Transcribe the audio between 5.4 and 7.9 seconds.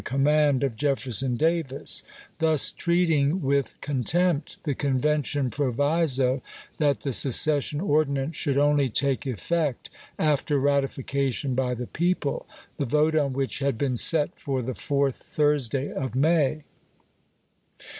proviso that the secession